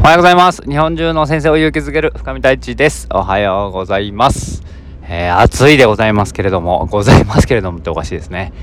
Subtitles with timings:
[0.00, 0.62] おはようございます。
[0.62, 3.06] 日本中の先生を勇気づける深見太一です。
[3.12, 4.62] おはようございます。
[5.02, 8.54] えー、暑いでございますけれども、ございますけれどもっておかしいですね。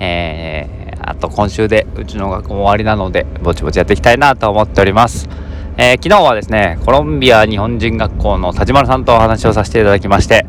[0.00, 5.30] えー、あと今週でうちの学校も終わりなので、ぼちぼちやっていきたいなと思っております。
[5.78, 10.44] えー、昨日はですね、コロンビア日本人学校の田島さんとお話をさせていただきまして、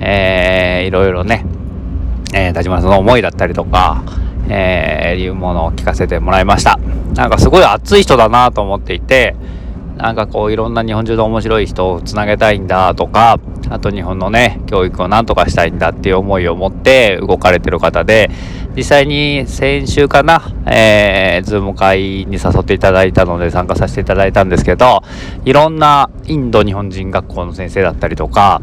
[0.00, 1.44] えー、いろいろね、
[2.32, 4.02] えー、田島さんの思いだったりとか、
[4.48, 6.78] えー、いうものを聞かせてもらいました。
[7.14, 9.36] なんかすごい熱い人だなと思っていて、
[10.02, 13.38] なんかこういろんな日本中で面白い人をつなげたいんだとか
[13.70, 18.28] あと日本のね教育をなんとかしたいんだっていう思いを持って動かれてる方で
[18.74, 25.02] 実際に先週かな、えー、ズーム会に誘っていただいたので参加させていただいたんですけど
[25.44, 28.60] いろんなインド日本人学校の先生だったりとか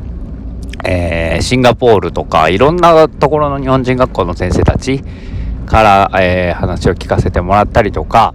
[0.83, 5.03] えー、シンガポールとかいろんなところの日本人学校の先生たち
[5.65, 8.33] から、えー、話を聞かせてもらったりとか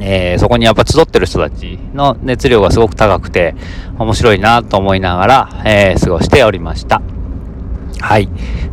[0.00, 3.54] えー、そこにやっぱ集ってる人たちの熱量がすごく高くて
[3.98, 7.02] 面白いなと思いながら、えー、過ごしておりました。
[8.00, 8.28] はい。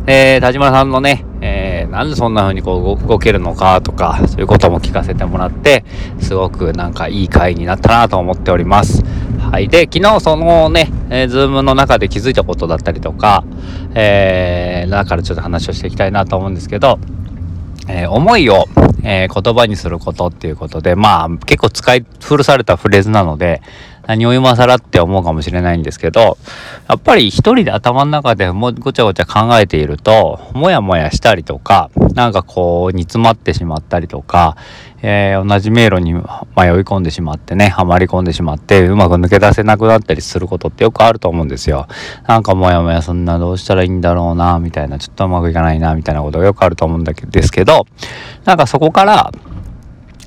[0.06, 5.84] えー、田島さんのね、えー、なんでそんな風にこう動けるのかとか、そういうことも聞かせてもらって、
[6.20, 9.02] すごくなんかいい回になったなと思っております。
[9.50, 9.68] はい。
[9.68, 13.44] で、昨日そのね、えー、ズームの中で気づいたことだったりとか、
[13.94, 16.98] えー、だからちょっと話をしていきたいなと思うんですけど、
[17.88, 18.66] えー、思いを、
[19.02, 23.62] えー、言葉にすることっていうことで、まあ結構使い古されたフレーズなので、
[24.06, 26.36] 何を今更って思うかもしれないんですけど、
[26.88, 34.56] やっぱり一人で頭の中でもごちゃごちゃ考えていると、もやもやしたりとか、なんかこう煮詰まってしまったりとか、
[35.02, 36.22] えー、同じ迷路に迷い
[36.80, 41.88] 込んでしまってね、はまり込んでしまって、うまく抜け出せなくなったりすることってよくあると思うんですよ。
[42.26, 47.86] なんかもやもやそんなどうしたらいいんだろうな、みたいな、ちょっとうまくいかないな、みたいなことがよくあると思うんだけですけど、
[48.44, 49.32] なんかそこから、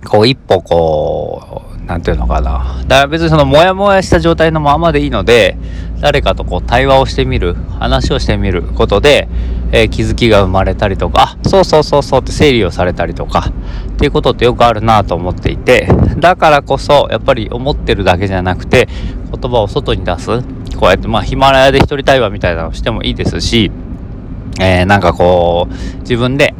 [0.06, 2.84] こう一歩こうう、なんていうのかな。
[2.88, 5.58] だから別にそのモヤモヤした状態のままでいいので、
[6.02, 9.28] 誰かとこう対話をしてみる、話をしてみることで、
[9.72, 13.52] えー、気づきが生まれたりとか、そうそうそうそうって整理をされたりとか、
[13.92, 15.88] っていうことってよくあるなと思っていて、
[16.20, 18.88] だからこそ、やっぱり思ってるだけじゃなくて、
[19.32, 20.42] 言葉を外に出す。
[20.78, 23.72] こうやって、まあ、ヒマラヤで一人対話みたいなのをしてもいいですし、
[24.60, 26.54] えー、なんかこう、自分で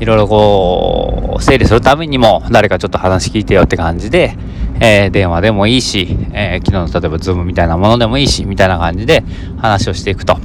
[0.00, 4.36] いろいろこう、整理するためにも、誰かちょっと話聞いてよって感じで、
[4.80, 9.24] えー、電話でもいいし、えー、昨日の例えばズームみたいなものでもいいし、みたいな感じで
[9.58, 10.36] 話をしていくと。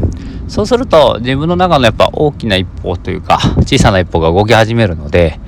[0.47, 5.39] そうすると、自分の中のやっぱ大きな一歩というか、小さな一歩が動き始めるので、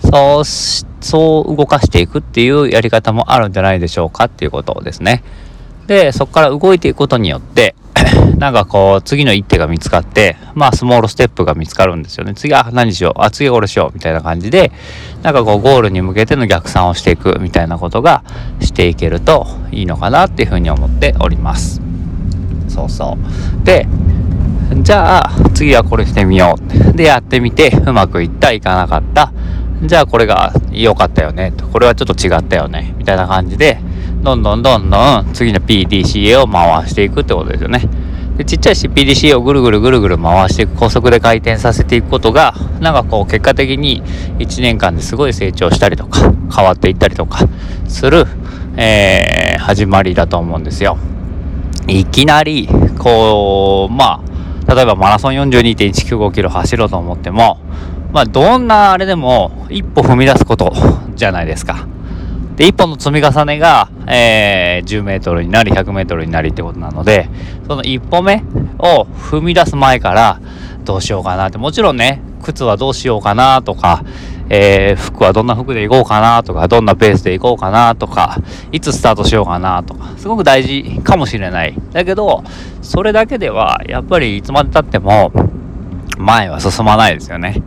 [0.00, 5.22] そうそう動かしていくっていうやり方もあるんじゃないでしょうかっていうことですね。
[5.86, 7.74] で、そこから動いていくことによって、
[8.38, 12.34] なんかこう、次の一手が見つかって、まあ、スモールステップが見つかるんですよね。
[12.34, 13.22] 次は何しよう。
[13.22, 13.94] あ、次はこれしよう。
[13.94, 14.72] みたいな感じで、
[15.22, 18.22] なんかこう、ゴールに向けての逆算をしていくみたいなことが
[18.60, 21.80] していけるといいのかなっていうふうに思っております。
[22.68, 23.18] そうそ
[23.62, 23.66] う。
[23.66, 23.86] で、
[24.80, 26.92] じゃあ、次はこれしてみよう。
[26.96, 29.32] で、やってみて、うまくいった、いかなかった。
[29.82, 31.52] じゃあ、これが良かったよね。
[31.72, 32.94] これはちょっと違ったよね。
[32.98, 33.78] みたいな感じで、
[34.22, 37.88] どんどんどんどん次の PDCA を回していくってことですよね。
[38.36, 44.02] でちっちゃいし PDCA をぐるぐるぐるぐる回していく高速で回転させていくことがなんかこう結果的に
[44.38, 47.46] 1年間ですごい成長したりとか変わっていったりとか
[47.88, 48.24] する、
[48.76, 50.98] えー、始まりだと思うんですよ。
[51.88, 54.22] いきなりこうま
[54.66, 57.58] あ例えばマラソン42.195キロ走ろうと思っても
[58.12, 60.72] まあどんなあれでも一歩踏み出すこと
[61.14, 61.88] じゃないですか。
[62.56, 67.28] で、1本の積み重ねが、えー、10メートルになり、100メートルになりってことなので、
[67.66, 68.44] その一歩目
[68.78, 70.40] を踏み出す前から、
[70.84, 74.04] どうしようかなって、もちろんね、靴はどうしようかなとか、
[74.50, 78.36] えー、服はどんな服で行こうかなとか、どんなペースで行こうかなとか、
[78.70, 81.74] いつスタートしようかなとか、すごく大事かもしれない。
[81.92, 82.44] だけど、
[82.82, 85.32] それだけでは、やっぱりいつまでたっても、
[86.18, 87.62] 前は進まないですよね。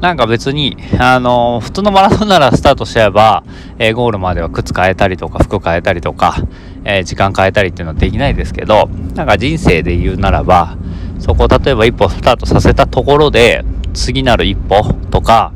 [0.00, 3.44] なんか別に、あのー、普通のマラソンならスタートしちゃえば、
[3.78, 6.36] えー、ゴールまでは靴変えたりとか、服変えたりとか、
[6.84, 10.78] えー、時間変えたりっていうのはできないですけど、なんか人生で言うならば、
[11.18, 13.62] そこを例えば一歩スタートさせたところで、
[13.92, 15.52] 次なる一歩とか、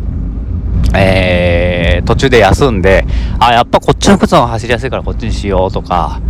[0.95, 3.07] えー、途中で休んで、
[3.39, 6.21] あ、やっぱこっちの靴の走りやすいからこっちにしようとか、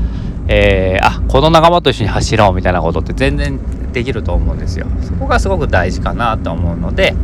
[0.46, 3.58] えー、あ、この仲間と一緒に走ろうみたいなことって全然
[3.92, 4.86] できると思うんですよ。
[5.02, 7.14] そこがすごく大事かなと思うので、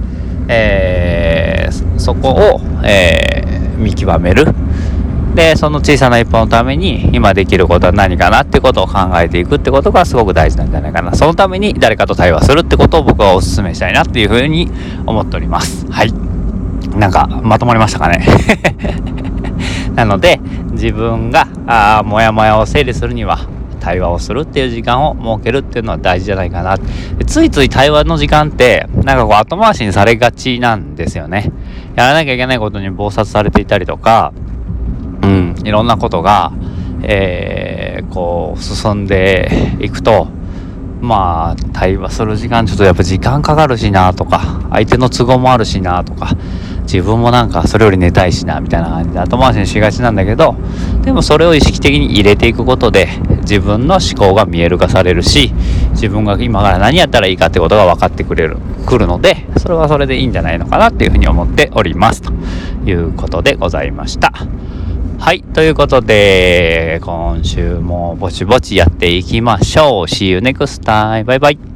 [0.50, 4.46] えー、そこを、えー、見極める。
[5.34, 11.14] で、その小さな一歩のために今できることは何かなってことを考えていくってことがすごく大事なんじゃないかな。
[11.14, 14.68] そのために誰かと対話するってことを僕はお勧めしたいなっていうふうに
[15.06, 15.86] 思っております。
[15.90, 16.12] はい。
[16.98, 18.26] なんか、まとまりましたかね
[19.94, 20.40] なので、
[20.72, 23.38] 自分が、あモヤモヤを整理するには、
[23.80, 26.76] 対話をするっていう時間を設けるっていうのは大事じゃないかな。
[27.26, 31.50] ついつい対話の時間って、なんかこう後回しにされがちなんですよね。
[31.96, 34.32] やらなきゃいけないことに忙殺されていたりとか、
[35.22, 36.52] うん、いろんなことが、
[37.02, 39.50] えー、こう進んで
[39.80, 40.28] いくと、
[41.00, 46.36] まあ対話する時間ちょっとやっぱ時間かかるしなとか相手の都合もあるしなとか
[46.92, 50.56] 自分もなんかそれより寝たいしなみたいな感じで後回しにしがちなんだけど
[51.02, 53.06] でもそれを意識的に入れていくことで
[53.42, 55.52] 自分の思考が見える化されるし
[55.92, 58.56] 自分が今から何やったらいいかってことが分かってくれる
[58.86, 62.22] くるのでそれはそれでいいんじゃないのかなっていうふうに思っております。
[62.22, 62.32] と
[62.84, 64.32] いうことでございました。
[65.20, 70.04] はいということで今週もぼちぼちやっていきましょう。
[70.04, 71.69] See you next time バイバイ。